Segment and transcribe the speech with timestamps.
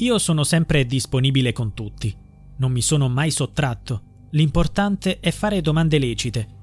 [0.00, 2.14] Io sono sempre disponibile con tutti.
[2.58, 4.26] Non mi sono mai sottratto.
[4.30, 6.56] L'importante è fare domande lecite.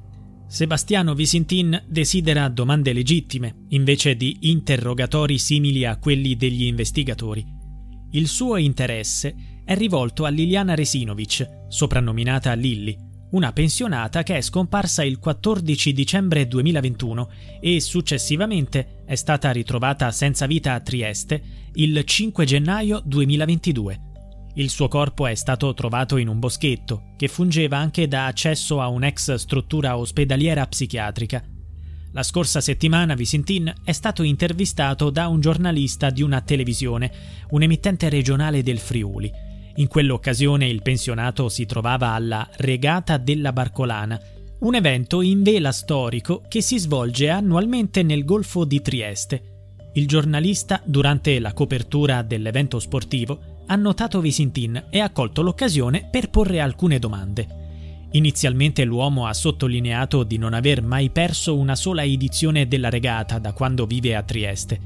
[0.48, 7.46] Sebastiano Visintin desidera domande legittime, invece di interrogatori simili a quelli degli investigatori.
[8.12, 12.96] Il suo interesse è rivolto a Liliana Resinovic, soprannominata Lilly,
[13.36, 20.46] una pensionata che è scomparsa il 14 dicembre 2021 e successivamente è stata ritrovata senza
[20.46, 24.02] vita a Trieste il 5 gennaio 2022.
[24.56, 28.88] Il suo corpo è stato trovato in un boschetto, che fungeva anche da accesso a
[28.88, 31.44] un'ex struttura ospedaliera psichiatrica.
[32.14, 37.12] La scorsa settimana Visintin è stato intervistato da un giornalista di una televisione,
[37.50, 39.30] un emittente regionale del Friuli,
[39.78, 44.20] in quell'occasione il pensionato si trovava alla Regata della Barcolana,
[44.60, 49.90] un evento in vela storico che si svolge annualmente nel Golfo di Trieste.
[49.96, 56.30] Il giornalista, durante la copertura dell'evento sportivo, ha notato Visintin e ha colto l'occasione per
[56.30, 57.64] porre alcune domande.
[58.12, 63.52] Inizialmente l'uomo ha sottolineato di non aver mai perso una sola edizione della regata da
[63.52, 64.80] quando vive a Trieste.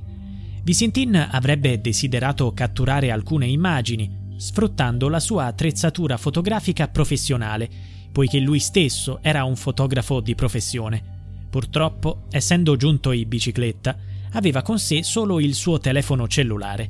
[0.63, 7.69] Visintin avrebbe desiderato catturare alcune immagini, sfruttando la sua attrezzatura fotografica professionale,
[8.09, 11.03] poiché lui stesso era un fotografo di professione.
[11.49, 13.97] Purtroppo, essendo giunto in bicicletta,
[14.31, 16.89] aveva con sé solo il suo telefono cellulare.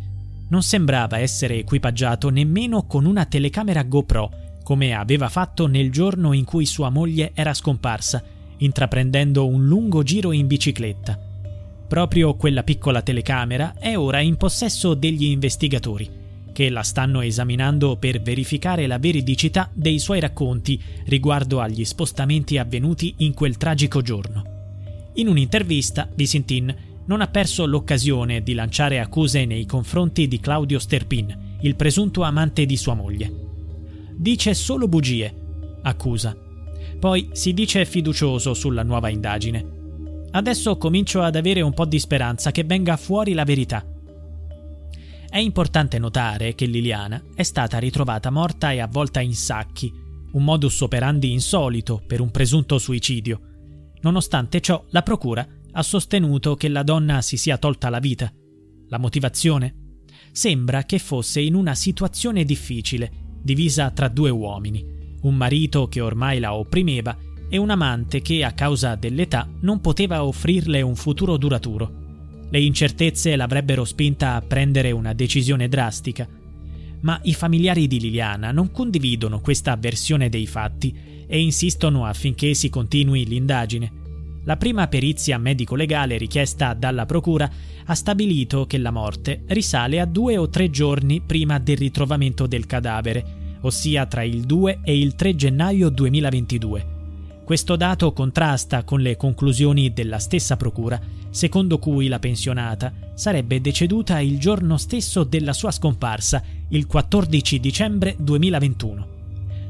[0.50, 4.32] Non sembrava essere equipaggiato nemmeno con una telecamera GoPro,
[4.64, 8.24] come aveva fatto nel giorno in cui sua moglie era scomparsa,
[8.58, 11.18] intraprendendo un lungo giro in bicicletta.
[11.88, 16.19] Proprio quella piccola telecamera è ora in possesso degli investigatori
[16.60, 23.14] che la stanno esaminando per verificare la veridicità dei suoi racconti riguardo agli spostamenti avvenuti
[23.20, 24.44] in quel tragico giorno.
[25.14, 26.76] In un'intervista, Visintin
[27.06, 32.66] non ha perso l'occasione di lanciare accuse nei confronti di Claudio Sterpin, il presunto amante
[32.66, 33.32] di sua moglie.
[34.18, 35.34] Dice solo bugie,
[35.84, 36.36] accusa.
[37.00, 39.66] Poi si dice fiducioso sulla nuova indagine.
[40.32, 43.89] Adesso comincio ad avere un po' di speranza che venga fuori la verità.
[45.32, 49.94] È importante notare che Liliana è stata ritrovata morta e avvolta in sacchi,
[50.32, 53.40] un modus operandi insolito per un presunto suicidio.
[54.02, 58.34] Nonostante ciò, la procura ha sostenuto che la donna si sia tolta la vita.
[58.88, 59.98] La motivazione?
[60.32, 64.84] Sembra che fosse in una situazione difficile, divisa tra due uomini,
[65.22, 67.16] un marito che ormai la opprimeva
[67.48, 71.99] e un amante che a causa dell'età non poteva offrirle un futuro duraturo.
[72.52, 76.28] Le incertezze l'avrebbero spinta a prendere una decisione drastica.
[77.02, 80.94] Ma i familiari di Liliana non condividono questa versione dei fatti
[81.28, 83.92] e insistono affinché si continui l'indagine.
[84.46, 87.50] La prima perizia medico-legale richiesta dalla Procura
[87.86, 92.66] ha stabilito che la morte risale a due o tre giorni prima del ritrovamento del
[92.66, 96.98] cadavere, ossia tra il 2 e il 3 gennaio 2022.
[97.44, 104.20] Questo dato contrasta con le conclusioni della stessa Procura, secondo cui la pensionata sarebbe deceduta
[104.20, 109.18] il giorno stesso della sua scomparsa, il 14 dicembre 2021.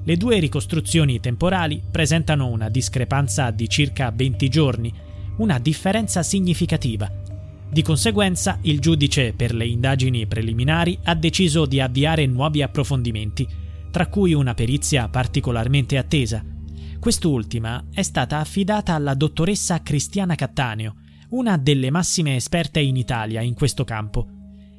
[0.04, 4.94] Le due ricostruzioni temporali presentano una discrepanza di circa 20 giorni,
[5.38, 7.12] una differenza significativa.
[7.72, 13.48] Di conseguenza, il giudice per le indagini preliminari ha deciso di avviare nuovi approfondimenti,
[13.92, 16.44] tra cui una perizia particolarmente attesa.
[17.00, 20.96] Quest'ultima è stata affidata alla dottoressa Cristiana Cattaneo,
[21.30, 24.28] una delle massime esperte in Italia in questo campo.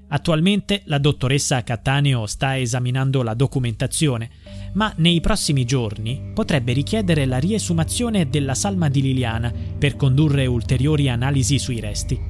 [0.08, 4.28] Attualmente la dottoressa Cattaneo sta esaminando la documentazione,
[4.72, 11.08] ma nei prossimi giorni potrebbe richiedere la riesumazione della salma di Liliana per condurre ulteriori
[11.08, 12.20] analisi sui resti.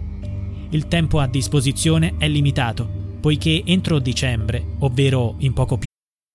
[0.71, 5.90] Il tempo a disposizione è limitato, poiché entro dicembre, ovvero in poco più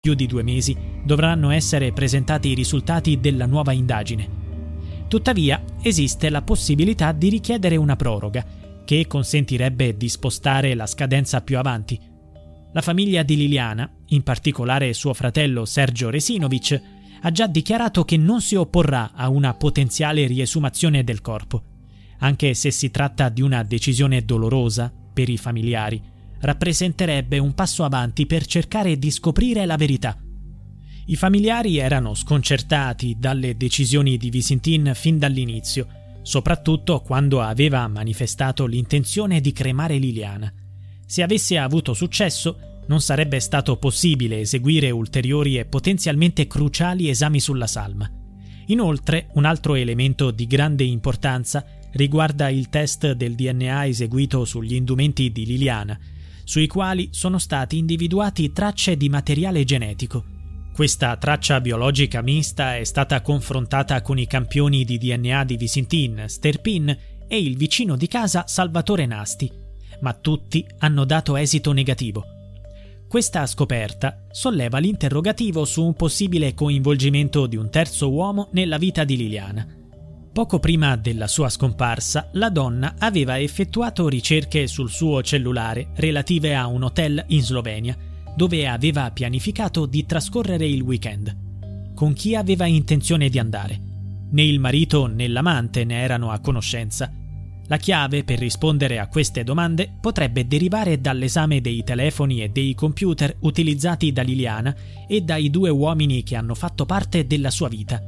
[0.00, 4.46] Più di due mesi dovranno essere presentati i risultati della nuova indagine.
[5.08, 8.46] Tuttavia esiste la possibilità di richiedere una proroga,
[8.84, 12.00] che consentirebbe di spostare la scadenza più avanti.
[12.72, 16.80] La famiglia di Liliana, in particolare suo fratello Sergio Resinovic,
[17.22, 21.64] ha già dichiarato che non si opporrà a una potenziale riesumazione del corpo,
[22.18, 26.00] anche se si tratta di una decisione dolorosa per i familiari
[26.40, 30.16] rappresenterebbe un passo avanti per cercare di scoprire la verità.
[31.06, 35.86] I familiari erano sconcertati dalle decisioni di Visintin fin dall'inizio,
[36.22, 40.52] soprattutto quando aveva manifestato l'intenzione di cremare Liliana.
[41.06, 47.66] Se avesse avuto successo, non sarebbe stato possibile eseguire ulteriori e potenzialmente cruciali esami sulla
[47.66, 48.10] salma.
[48.66, 55.32] Inoltre, un altro elemento di grande importanza riguarda il test del DNA eseguito sugli indumenti
[55.32, 55.98] di Liliana,
[56.48, 60.24] sui quali sono stati individuati tracce di materiale genetico.
[60.72, 66.96] Questa traccia biologica mista è stata confrontata con i campioni di DNA di Visintin, Sterpin
[67.28, 69.52] e il vicino di casa Salvatore Nasti,
[70.00, 72.24] ma tutti hanno dato esito negativo.
[73.06, 79.18] Questa scoperta solleva l'interrogativo su un possibile coinvolgimento di un terzo uomo nella vita di
[79.18, 79.77] Liliana.
[80.38, 86.68] Poco prima della sua scomparsa, la donna aveva effettuato ricerche sul suo cellulare relative a
[86.68, 87.96] un hotel in Slovenia,
[88.36, 91.92] dove aveva pianificato di trascorrere il weekend.
[91.92, 93.80] Con chi aveva intenzione di andare?
[94.30, 97.12] Né il marito né l'amante ne erano a conoscenza.
[97.66, 103.34] La chiave per rispondere a queste domande potrebbe derivare dall'esame dei telefoni e dei computer
[103.40, 104.72] utilizzati da Liliana
[105.08, 108.00] e dai due uomini che hanno fatto parte della sua vita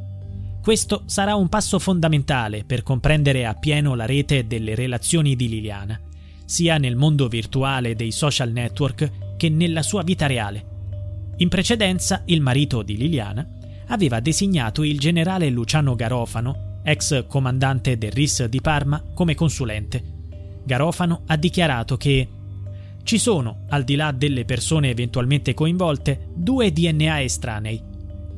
[0.60, 5.98] questo sarà un passo fondamentale per comprendere appieno la rete delle relazioni di Liliana,
[6.44, 10.66] sia nel mondo virtuale dei social network che nella sua vita reale.
[11.38, 13.46] In precedenza, il marito di Liliana
[13.86, 20.02] aveva designato il generale Luciano Garofano, ex comandante del RIS di Parma, come consulente.
[20.64, 22.28] Garofano ha dichiarato che
[23.02, 27.82] ci sono, al di là delle persone eventualmente coinvolte, due DNA estranei,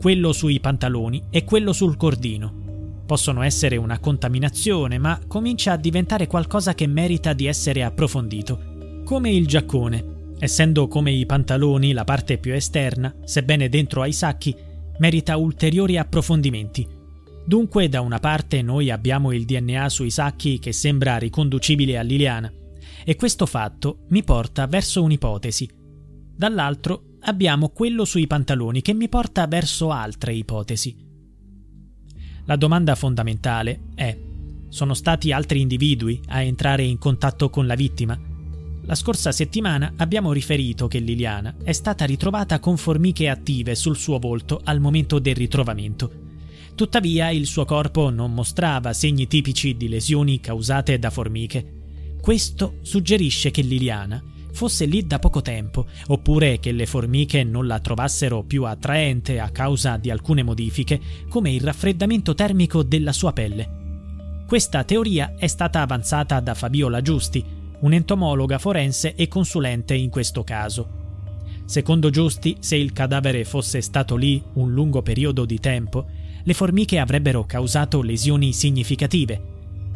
[0.03, 3.05] quello sui pantaloni e quello sul cordino.
[3.07, 9.03] Possono essere una contaminazione, ma comincia a diventare qualcosa che merita di essere approfondito.
[9.05, 10.35] Come il giaccone.
[10.41, 14.53] Essendo come i pantaloni la parte più esterna, sebbene dentro ai sacchi,
[14.99, 16.85] merita ulteriori approfondimenti.
[17.47, 22.53] Dunque, da una parte noi abbiamo il DNA sui sacchi che sembra riconducibile a Liliana,
[23.05, 25.71] e questo fatto mi porta verso un'ipotesi.
[26.35, 30.97] Dall'altro abbiamo quello sui pantaloni che mi porta verso altre ipotesi.
[32.45, 34.17] La domanda fondamentale è:
[34.69, 38.19] sono stati altri individui a entrare in contatto con la vittima?
[38.85, 44.19] La scorsa settimana abbiamo riferito che Liliana è stata ritrovata con formiche attive sul suo
[44.19, 46.11] volto al momento del ritrovamento.
[46.75, 51.81] Tuttavia il suo corpo non mostrava segni tipici di lesioni causate da formiche.
[52.21, 54.21] Questo suggerisce che Liliana
[54.53, 59.51] fosse lì da poco tempo, oppure che le formiche non la trovassero più attraente a
[59.51, 63.81] causa di alcune modifiche, come il raffreddamento termico della sua pelle.
[64.47, 67.45] Questa teoria è stata avanzata da Fabiola Giusti,
[67.81, 71.01] un'entomologa forense e consulente in questo caso.
[71.65, 76.07] Secondo Giusti, se il cadavere fosse stato lì un lungo periodo di tempo,
[76.45, 79.52] le formiche avrebbero causato lesioni significative.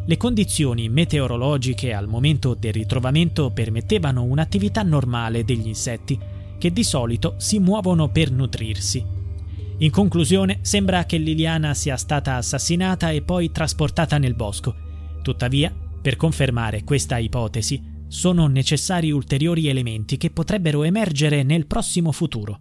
[0.09, 6.17] Le condizioni meteorologiche al momento del ritrovamento permettevano un'attività normale degli insetti,
[6.59, 9.05] che di solito si muovono per nutrirsi.
[9.79, 14.75] In conclusione, sembra che Liliana sia stata assassinata e poi trasportata nel bosco.
[15.23, 22.61] Tuttavia, per confermare questa ipotesi, sono necessari ulteriori elementi che potrebbero emergere nel prossimo futuro.